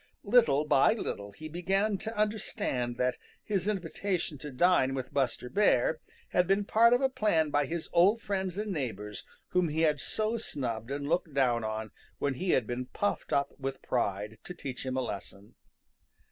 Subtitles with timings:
[0.23, 5.99] Little by little he began to understand that his invitation to dine with Buster Bear
[6.29, 10.01] had been part of a plan by his old friends and neighbors whom he had
[10.01, 14.55] so snubbed and looked down on when he had been puffed up with pride, to
[14.55, 15.53] teach him a lesson.